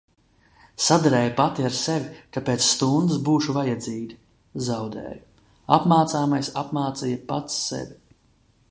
[0.85, 4.19] Saderēju pati ar sevi, ka pēc stundas būšu vajadzīga.
[4.71, 5.23] Zaudēju.
[5.79, 7.97] Apmācāmais apmācīja pats sevi.